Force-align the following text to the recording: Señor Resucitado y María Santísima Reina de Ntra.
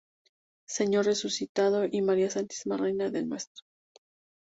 Señor 0.65 1.05
Resucitado 1.05 1.85
y 1.85 2.01
María 2.01 2.31
Santísima 2.31 2.75
Reina 2.75 3.11
de 3.11 3.21
Ntra. 3.21 3.37